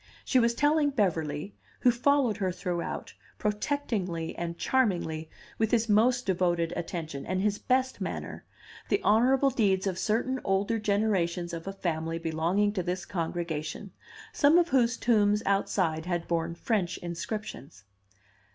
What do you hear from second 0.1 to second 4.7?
She was telling Beverly (who followed her throughout, protectingly and